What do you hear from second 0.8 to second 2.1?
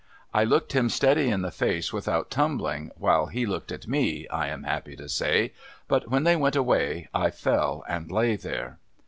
steady in the face